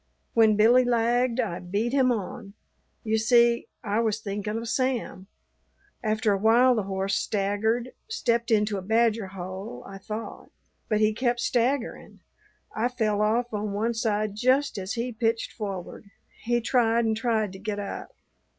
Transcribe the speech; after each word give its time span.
When 0.33 0.55
Billy 0.55 0.83
lagged 0.83 1.39
I 1.39 1.59
beat 1.59 1.93
him 1.93 2.11
on. 2.11 2.55
You 3.03 3.19
see, 3.19 3.67
I 3.83 3.99
was 3.99 4.19
thinking 4.19 4.57
of 4.57 4.67
Sam. 4.67 5.27
After 6.03 6.33
a 6.33 6.39
while 6.39 6.73
the 6.73 6.81
horse 6.89 7.13
staggered, 7.13 7.91
stepped 8.09 8.49
into 8.49 8.79
a 8.79 8.81
badger 8.81 9.27
hole, 9.27 9.83
I 9.87 9.99
thought. 9.99 10.49
But 10.89 11.01
he 11.01 11.13
kept 11.13 11.39
staggerin'. 11.39 12.21
I 12.75 12.87
fell 12.87 13.21
off 13.21 13.53
on 13.53 13.73
one 13.73 13.93
side 13.93 14.33
just 14.33 14.79
as 14.79 14.93
he 14.93 15.11
pitched 15.11 15.51
forward. 15.53 16.09
He 16.45 16.61
tried 16.61 17.05
and 17.05 17.15
tried 17.15 17.53
to 17.53 17.59
get 17.59 17.77
up. 17.77 18.11